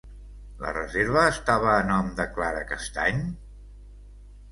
[0.61, 3.21] La reserva estava a nom de Clara Castany?